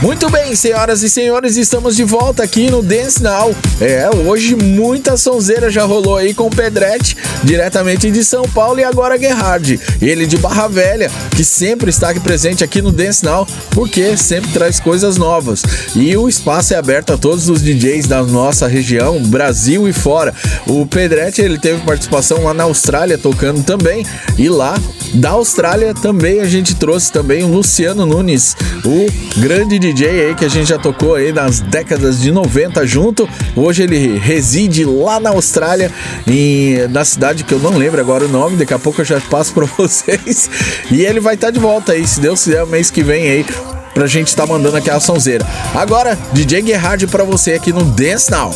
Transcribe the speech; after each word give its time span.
Muito 0.00 0.30
bem, 0.30 0.54
senhoras 0.54 1.02
e 1.02 1.10
senhores, 1.10 1.56
estamos 1.56 1.96
de 1.96 2.04
volta 2.04 2.44
aqui 2.44 2.70
no 2.70 2.80
Dance 2.82 3.20
Now. 3.20 3.52
É, 3.80 4.08
hoje 4.08 4.54
muita 4.54 5.16
sonzeira 5.16 5.68
já 5.70 5.82
rolou 5.82 6.16
aí 6.16 6.32
com 6.32 6.46
o 6.46 6.50
Pedretti, 6.50 7.16
diretamente 7.42 8.08
de 8.08 8.24
São 8.24 8.44
Paulo, 8.44 8.78
e 8.78 8.84
agora 8.84 9.18
Gerhard, 9.18 9.80
ele 10.00 10.24
de 10.24 10.36
Barra 10.36 10.68
Velha, 10.68 11.10
que 11.34 11.42
sempre 11.42 11.90
está 11.90 12.10
aqui 12.10 12.20
presente 12.20 12.62
aqui 12.62 12.80
no 12.80 12.92
Dance 12.92 13.24
Now, 13.24 13.44
porque 13.72 14.16
sempre 14.16 14.52
traz 14.52 14.78
coisas 14.78 15.16
novas. 15.16 15.64
E 15.96 16.16
o 16.16 16.28
espaço 16.28 16.74
é 16.74 16.76
aberto 16.76 17.12
a 17.12 17.18
todos 17.18 17.48
os 17.48 17.60
DJs 17.60 18.06
da 18.06 18.22
nossa 18.22 18.68
região, 18.68 19.20
Brasil 19.24 19.88
e 19.88 19.92
fora. 19.92 20.32
O 20.64 20.86
Pedretti, 20.86 21.42
ele 21.42 21.58
teve 21.58 21.82
participação 21.84 22.44
lá 22.44 22.54
na 22.54 22.62
Austrália 22.62 23.18
tocando 23.18 23.64
também, 23.64 24.06
e 24.38 24.48
lá 24.48 24.78
da 25.14 25.30
Austrália 25.30 25.92
também 25.92 26.40
a 26.40 26.46
gente 26.46 26.76
trouxe 26.76 27.10
também 27.10 27.42
o 27.42 27.48
Luciano 27.48 28.06
Nunes, 28.06 28.54
o 28.84 29.40
grande 29.40 29.76
DJ 29.78 29.87
aí 29.90 30.34
que 30.34 30.44
a 30.44 30.48
gente 30.48 30.68
já 30.68 30.78
tocou 30.78 31.14
aí 31.14 31.32
nas 31.32 31.60
décadas 31.60 32.20
de 32.20 32.30
90 32.30 32.86
junto. 32.86 33.28
Hoje 33.56 33.82
ele 33.82 34.18
reside 34.18 34.84
lá 34.84 35.18
na 35.18 35.30
Austrália, 35.30 35.90
em, 36.26 36.86
na 36.88 37.04
cidade 37.04 37.44
que 37.44 37.52
eu 37.52 37.58
não 37.58 37.76
lembro 37.76 38.00
agora 38.00 38.24
o 38.24 38.28
nome, 38.28 38.56
daqui 38.56 38.74
a 38.74 38.78
pouco 38.78 39.00
eu 39.00 39.04
já 39.04 39.20
passo 39.20 39.52
para 39.52 39.66
vocês. 39.76 40.50
E 40.90 41.02
ele 41.02 41.20
vai 41.20 41.34
estar 41.34 41.48
tá 41.48 41.50
de 41.50 41.58
volta 41.58 41.92
aí, 41.92 42.06
se 42.06 42.20
Deus 42.20 42.44
quiser, 42.44 42.66
mês 42.66 42.90
que 42.90 43.02
vem 43.02 43.30
aí 43.30 43.46
pra 43.94 44.06
gente 44.06 44.28
estar 44.28 44.46
tá 44.46 44.52
mandando 44.52 44.76
aquela 44.76 45.00
sonzeira. 45.00 45.44
Agora, 45.74 46.16
DJ 46.32 46.64
Gerhard 46.64 47.06
para 47.08 47.24
você 47.24 47.54
aqui 47.54 47.72
no 47.72 47.84
Dance 47.84 48.30
Now. 48.30 48.46